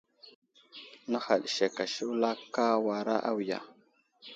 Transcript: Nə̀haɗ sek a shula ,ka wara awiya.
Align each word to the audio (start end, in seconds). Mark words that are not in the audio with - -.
Nə̀haɗ 1.11 1.43
sek 1.55 1.75
a 1.83 1.85
shula 1.93 2.31
,ka 2.53 2.63
wara 2.85 3.15
awiya. 3.29 3.59